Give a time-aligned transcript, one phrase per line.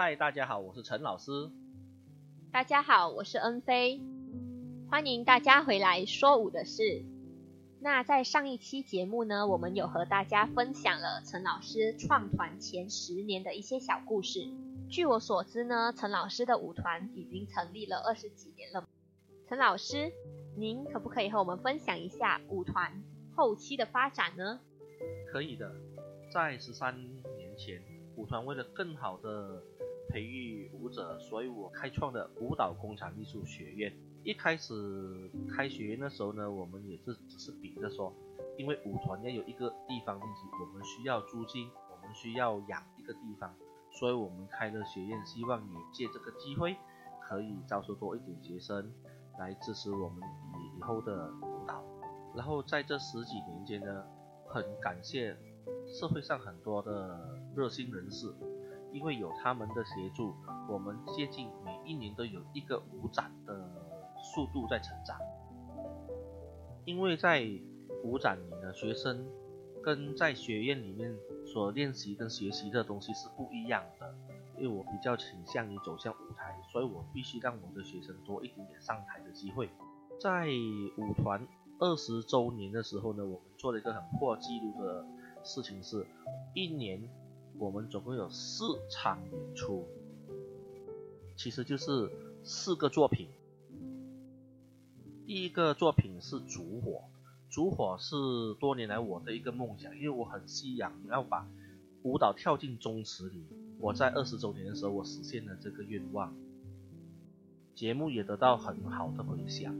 [0.00, 1.50] 嗨，大家好，我是陈老师。
[2.52, 4.00] 大家好，我是恩菲。
[4.88, 7.02] 欢迎大家回来说舞的事。
[7.80, 14.48] 那在上一期节目呢，我们有和大家分享了陈老师创团前十年的一些小故事。
[14.88, 18.86] 据我所知呢，陈老师的舞团已经成立了二十几年了。
[19.48, 20.12] 陈老师，
[20.56, 23.02] 您可不可以和我们分享一下舞团
[23.34, 24.60] 后期的发展呢？
[25.32, 25.74] 可以的，
[26.32, 26.96] 在十三
[27.36, 27.82] 年前，
[28.14, 29.60] 舞团为了更好的
[30.08, 33.92] 培育舞者，所以我开创的舞蹈工厂艺术学院。
[34.24, 38.12] 一开始开学的时候呢，我们也是只是比着说，
[38.56, 43.54] 因为舞团要有一个地方练习，我们需要租金，我们需要养一个地方，
[43.92, 46.76] 所以我们开了学院，希望也借这个机会，
[47.22, 48.92] 可以招收多一点学生
[49.38, 51.82] 来支持我们以以后的舞蹈。
[52.34, 54.04] 然后在这十几年间呢，
[54.46, 55.36] 很感谢
[55.86, 58.34] 社会上很多的热心人士。
[58.92, 60.34] 因为有他们的协助，
[60.68, 63.70] 我们接近每一年都有一个舞展的
[64.22, 65.18] 速度在成长。
[66.84, 67.46] 因为在
[68.02, 69.26] 舞展里呢，学生
[69.82, 71.14] 跟在学院里面
[71.46, 74.14] 所练习跟学习的东西是不一样的。
[74.56, 79.70] 因为我比较倾向于走向舞台，所以我必须让我的学生多一点点上台的机会。
[80.20, 80.48] 在
[80.96, 81.46] 舞团
[81.78, 85.06] 二十周年的时候呢，我们做了一个很破纪录的
[85.44, 86.04] 事情，是
[86.54, 87.08] 一年。
[87.58, 89.84] 我们总共有四场演出，
[91.36, 92.08] 其实就是
[92.44, 93.26] 四个作品。
[95.26, 96.90] 第一个作品是《烛火》，
[97.50, 101.48] 《烛火》是多年来我的一个梦想，因为我很希望要把
[102.04, 103.44] 舞蹈跳进宗祠里。
[103.80, 106.32] 我在二十周年的时候，我实现了这个愿望，
[107.74, 109.74] 节目也得到很好的回响。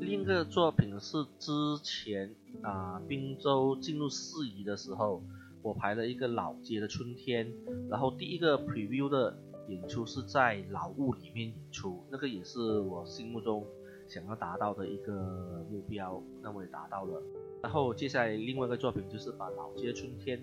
[0.00, 1.52] 另一个作品是之
[1.82, 5.20] 前啊，滨州进入四仪的时候。
[5.62, 7.50] 我排了一个老街的春天，
[7.88, 13.64] 然后第一个 preview 的演出是在老屋里面演出，那个也是我心目中
[14.08, 17.22] 想要达到的一个目标，那我也达到了。
[17.62, 20.40] 然后接下来另外一个作品就是把老街春天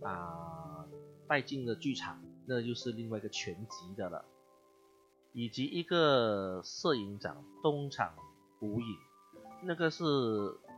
[0.00, 0.86] 啊
[1.26, 4.24] 带进了剧场，那就是另外一个全集的了，
[5.32, 8.14] 以及一个摄影展东厂
[8.60, 8.96] 无影，
[9.64, 10.04] 那个是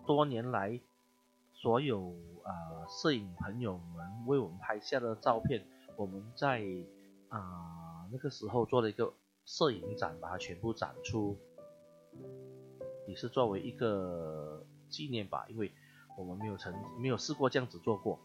[0.06, 0.81] 多年来。
[1.64, 2.52] 所有啊，
[2.86, 5.66] 摄影朋友们为我们拍下的照片，
[5.97, 6.62] 我们在
[7.30, 9.10] 啊那个时候做了一个
[9.47, 11.38] 摄影展，把它全部展出，
[13.08, 15.72] 也是作为一个纪念吧，因为
[16.19, 16.70] 我们没有曾
[17.00, 18.19] 没有试过这样子做过。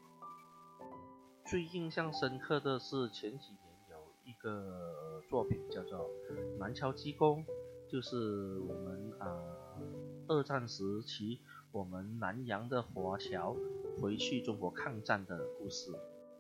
[1.45, 3.95] 最印象深刻的是前几年有
[4.25, 5.97] 一个作品叫做
[6.59, 7.45] 《南桥鸡公》，
[7.89, 9.31] 就是我们啊
[10.27, 11.39] 二战时期。
[11.71, 13.55] 我们南洋的华侨
[14.01, 15.91] 回去中国抗战的故事。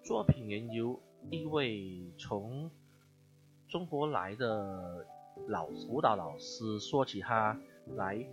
[0.03, 2.71] 作品原由一位从
[3.67, 5.05] 中国来的
[5.47, 7.59] 老舞蹈老师说起他
[7.95, 8.25] 来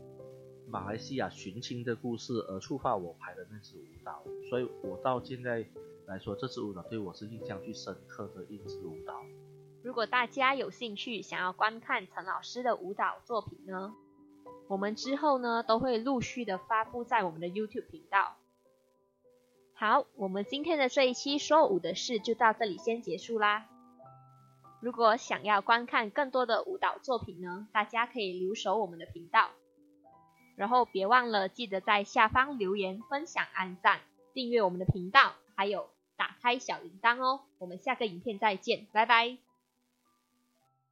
[0.67, 4.23] 马来西亚寻亲的故事，而触发我拍的那支舞蹈。
[4.49, 5.67] 所以我到现在
[6.07, 9.23] 来说，这支舞蹈对我是印象最深刻的一支舞蹈。
[9.83, 13.95] 如果大家有兴趣想要观看陈老师的舞蹈作品呢？
[14.69, 18.37] 我们之后呢，都会陆续的发布在我们的 YouTube 频道。
[19.75, 23.67] 好，我们今天的这一期说舞的事就到这里先结束啦。
[24.81, 29.51] 如果想要观看更多的舞蹈作品呢，大家可以留守我们的频道。
[30.57, 34.01] 然后别忘了记得在下方留言、分享、按赞、
[34.33, 37.43] 订阅我们的频道，还有打开小铃铛哦。
[37.59, 39.46] 我们下个影片再见，拜拜。